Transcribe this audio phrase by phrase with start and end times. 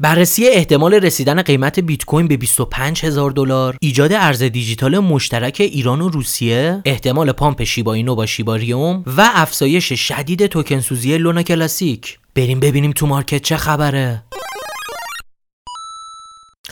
[0.00, 6.00] بررسی احتمال رسیدن قیمت بیت کوین به 25 هزار دلار، ایجاد ارز دیجیتال مشترک ایران
[6.00, 12.18] و روسیه، احتمال pump شیبا اینو با شیباریوم و افزایش شدید توکن سوزی لونا کلاسیک.
[12.34, 14.22] بریم ببینیم تو مارکت چه خبره.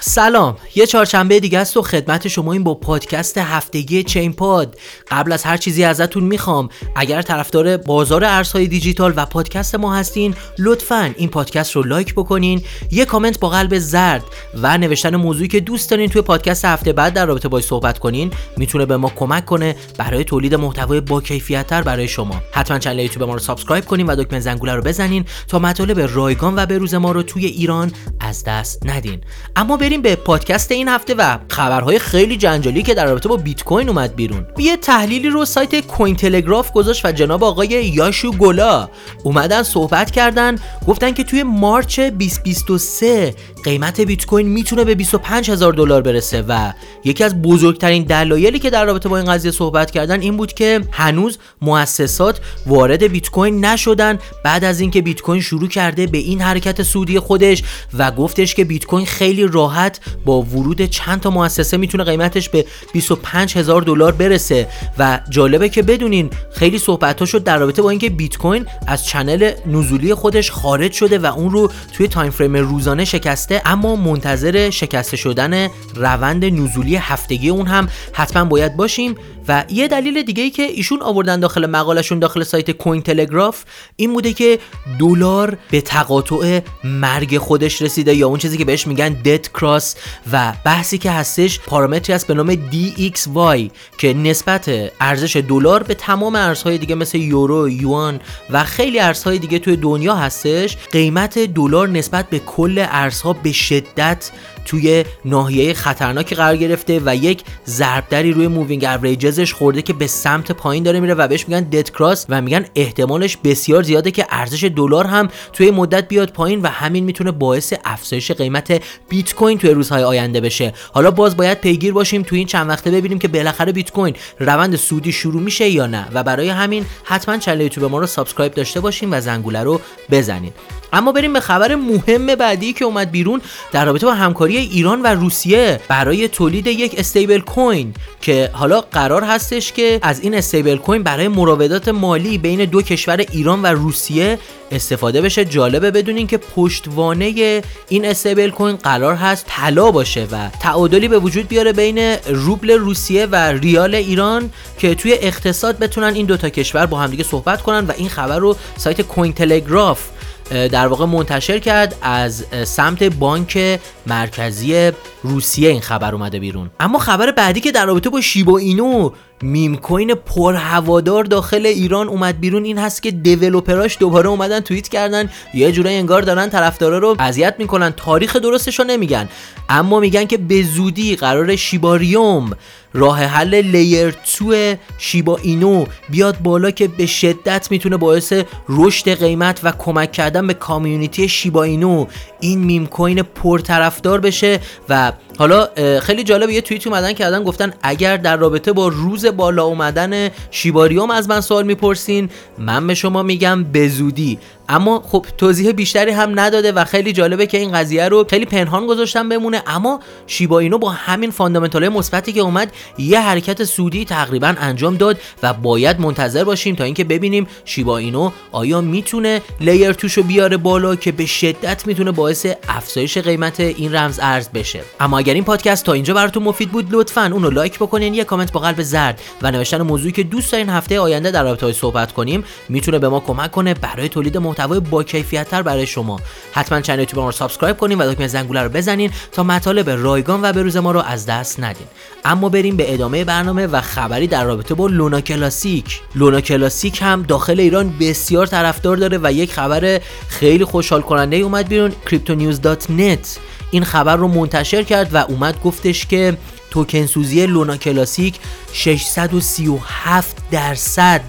[0.07, 0.57] سلام.
[0.75, 4.79] یه چهارشنبه دیگه است و خدمت شما اینم با پادکست هفتگی چین‌پاد
[5.11, 10.35] قبل از هر چیزی ازتون می‌خوام اگر طرفدار بازار ارزهای دیجیتال و پادکست ما هستین
[10.59, 12.63] لطفا این پادکست رو لایک بکنین.
[12.91, 14.25] یه کامنت با قلب زرد
[14.63, 18.31] و نوشتن موضوعی که دوست دارین توی پادکست هفته بعد در رابطه باش صحبت کنین
[18.57, 22.43] می‌تونه به ما کمک کنه برای تولید محتوای با کیفیت تر برای شما.
[22.53, 26.55] حتما channel یوتیوب ما رو subscribe کنین و دکمه زنگوله رو بزنین تا مطالب رایگان
[26.57, 29.21] و بروز ما رو توی این رابطه از دست ندین.
[29.57, 33.63] اما بریم به پادکست این هفته و خبرهای خیلی جنجالی که در رابطه با بیت
[33.63, 34.47] کوین اومد بیرون.
[34.59, 38.89] یه تحلیلی رو سایت کوین تلگراف گذاشت و جناب آقای یاشو گلا.
[39.25, 45.73] اومدن صحبت کردن گفتن که توی مارچ 2023 قیمت بیت کوین می‌تونه به 25 هزار
[45.73, 46.73] دلار برسه و
[47.05, 50.81] یکی از بزرگترین دلایلی که در رابطه با این قضیه صحبت کردن این بود که
[50.91, 56.41] هنوز مؤسسات وارد بیت کوین نشدن بعد از اینکه بیت کوین شروع کرده به این
[56.41, 57.63] حرکت سودی خودش
[57.99, 62.65] و گفتش که بیت کوین خیلی راحت با ورود چند تا مؤسسه می‌تونه قیمتش به
[62.93, 68.11] 25 هزار دلار برسه و جالبه که بدونین خیلی صحبت شد در رابطه با اینکه
[68.11, 73.05] بیت کوین از channel نزولی خودش خارج شده و اون رو توی time frame روزانه
[73.05, 79.15] شکسته اما منتظر شکسته شدن روند نزولی هفتگی اون هم حتما باید باشیم.
[79.49, 83.65] و یه دلیل دیگه ای که ایشون آوردن داخل مقالشون داخل سایت کوین تلگراف
[83.97, 84.59] این بوده که
[84.99, 89.97] دلار به تقاطع مرگ خودش رسیده یا اون چیزی که بهش میگن death cross
[90.33, 94.71] و بحثی که هستش پارامتری است به نام DXY که نسبت
[95.01, 98.21] ارزش دلار به تمام ارزهای دیگه مثل یورو، یوان
[98.51, 104.31] و خیلی ارزهای دیگه توی دنیا هستش قیمت دلار نسبت به کل ارزها به شدت
[104.65, 110.07] توی ناحیه خطرناکی قرار گرفته و یک ضربدری روی moving average زش خورده که به
[110.07, 114.27] سمت پایین داره میره و بهش میگن death cross و میگن احتمالش بسیار زیاده که
[114.31, 119.59] ارزش دلار هم توی مدت بیاد پایین و همین می‌تونه باعث افزایش قیمت بیت کوین
[119.59, 120.73] توی روزهای آینده بشه.
[120.93, 124.77] حالا باز باید پیگیر باشیم توی این چند وقته ببینیم که بالاخره بیت کوین روند
[124.77, 126.09] صعودی شروع میشه یا نه.
[126.15, 130.53] و برای همین حتما channel یوتیوب ما رو subscribe داشته باشیم و زنگوله رو بزنید
[130.93, 133.41] اما بریم به خبر مهم بعدی که اومد بیرون
[133.73, 139.25] در رابطه با همکاری ایران و روسیه برای تولید یک stable coin که حالا قرار
[139.25, 144.39] هستش که از این stable coin برای مراودات مالی بین دو کشور ایران و روسیه
[144.75, 151.09] استفاده بشه جالبه بدونین که پشتوانه این استیبل کوین قرار هست طلا باشه و تعادلی
[151.09, 156.49] به وجود بیاره بین روبل روسیه و ریال ایران که توی اقتصاد بتونن این دوتا
[156.49, 160.09] کشور با همدیگه صحبت کنن و این خبر رو سایت کوین تلگراف
[160.51, 164.91] در واقع منتشر کرد از سمت بانک مرکزی
[165.23, 166.71] روسیه این خبر اومده بیرون.
[166.81, 169.11] اما خبر بعدی که در رابطه با شیبا اینو
[169.43, 172.65] میم کوین پر هوادار داخل ایران اومد بیرون.
[172.65, 175.31] این هست که دیولپراش دوباره اومدن توییت کردن.
[175.55, 177.91] یه جورایی انگار دارن طرفدارا رو اذیت می‌کنن.
[177.91, 179.29] تاریخ درستش رو نمیگن.
[179.69, 182.51] اما میگن که به زودی قرار شیباریوم
[182.97, 188.33] راه حل لیر 2 شیبا اینو بیاد بالا که به شدت می‌تونه باعث
[188.69, 192.07] رشد قیمت و کمک کردن به کامیونیتی شیبا اینو.
[192.41, 195.69] این میم کوین پرطرفدار بشه و حالا
[196.01, 201.11] خیلی جالب یه توییت اومدن کردن گفتن اگر در رابطه با روز بالا اومدن شیباریوم
[201.11, 204.39] از من سوال می‌پرسین من به شما میگم به زودی.
[204.69, 208.87] اما خب توضیح بیشتری هم نداده و خیلی جالبه که این قضیه رو خیلی پنهان
[208.87, 209.63] گذاشتن بمونه.
[209.67, 215.19] اما شیبا اینو با همین fundamental مثبتی که اومد یه حرکت صعودی تقریبا انجام داد
[215.43, 220.57] و باید منتظر باشیم تا اینکه ببینیم شیبا اینو آیا می‌تونه layer two شو بیاره
[220.57, 224.81] بالا که به شدت می‌تونه باعث افزایش قیمت این رمز ارز بشه.
[225.01, 228.53] اما اگر این پادکست تا اینجا براتون مفید بود لطفا اونو like بکنین یه کامنت
[228.53, 232.45] با قلب زرد و نوشتن موضوعی که دوست دارین هفته آینده در رابطه صحبت کنیم
[232.69, 236.21] می‌تونه به ما کمک کنه برای تولید محتوای با کیفیت تر برای شما.
[236.53, 240.43] حتما channel یوتیوب ما رو subscribe کنین و دکمه زنگوله رو بزنین تا مطالب رایگان
[240.43, 241.87] و بروز ما رو از دست ندین.
[242.25, 246.01] اما بریم به ادامه برنامه و خبری در رابطه با لونا کلاسیک.
[246.15, 251.69] لونا کلاسیک هم داخل ایران بسیار طرفدار داره و یک خبر خیلی خوشحال کننده اومد
[251.69, 253.27] بیرون cryptonews.net
[253.71, 256.37] این خبر رو منتشر کرد و اومد گفتش که
[256.71, 258.35] توکن سوزی لونا کلاسیک
[258.73, 261.21] 637 درصد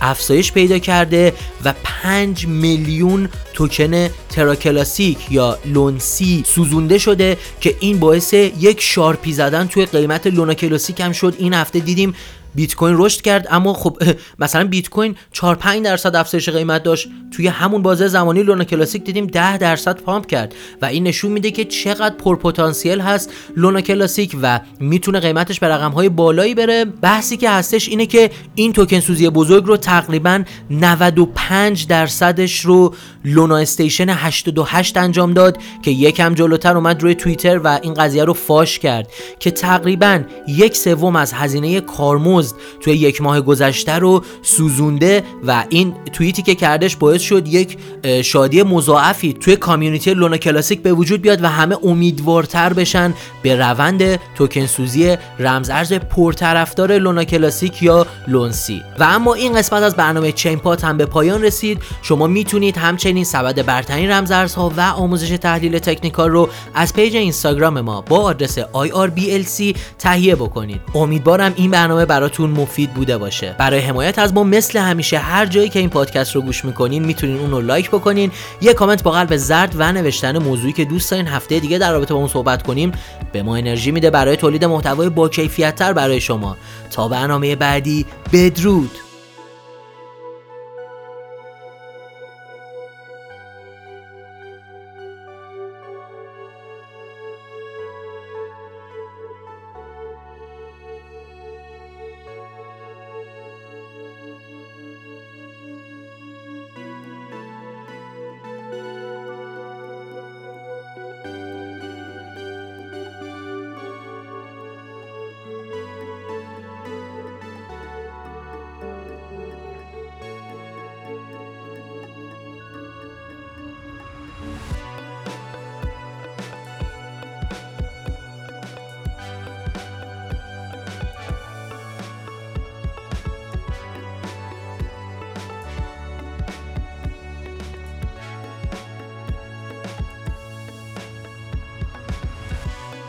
[0.00, 1.32] افزایش پیدا کرده
[1.64, 9.23] و 5 میلیون توکن ترا کلاسیک یا لونسی سوزونده شده که این باعث یک sharp
[9.23, 11.34] ی زدن توی قیمت لونا کلاسیک هم شد.
[11.38, 12.14] این هفته دیدیم
[12.56, 13.98] بیت کوین رشد کرد اما خب
[14.38, 17.08] مثلا بیت کوین 4 5 درصد افزایش قیمت داشت.
[17.30, 21.50] توی همون بازه زمانی لونا کلاسیک دیدیم 10 درصد pump کرد و این نشون میده
[21.50, 26.84] که چقدر پرپتانسیل هست لونا کلاسیک و می‌تونه قیمتش به رقم های بالایی بره.
[26.84, 32.94] بحثی که هستش اینه که این توکن سوزی بزرگ رو تقریبا 95 درصدش رو
[33.26, 38.32] لونا استیشن 88 انجام داد که یکم جلوتر اومد روی توییتر و این قضیه رو
[38.32, 39.08] فاش کرد
[39.38, 45.94] که تقریبا یک سوم از هزینه کارمزد توی یک ماه گذشته رو سوزونده و این
[46.12, 47.78] توییتی که کردش باعث شد یک
[48.22, 54.20] شادی مضاعفی توی community لونا کلاسیک به وجود بیاد و همه امیدوارتر بشن به روند
[54.34, 60.32] توکن سوزی رمز ارز پرطرفدار لونا کلاسیک یا لونسی و اما این قسمت از برنامه
[60.32, 61.78] چین پات هم به پایان رسید.
[62.02, 67.80] شما می‌تونید همچنین سبد برترین رمز ارزها و آموزش تحلیل technical رو از page اینستاگرام
[67.80, 70.80] ما با آدرس IRBLC تهیه بکنید.
[70.94, 73.54] امیدوارم این برنامه براتون مفید بوده باشه.
[73.58, 77.38] برای حمایت از ما مثل همیشه هر جایی که این پادکست رو گوش می‌کنین می‌تونین
[77.38, 78.30] اون رو like بکنین.
[78.60, 82.14] یه کامنت با قلب زرد و نوشتن موضوعی که دوست دارین هفته دیگه در رابطه
[82.14, 82.92] با اون صحبت کنیم
[83.32, 86.56] به ما انرژی میده برای تولید محتوای با تر برای شما.
[86.90, 89.05] تا برنامه بعدی بدرود!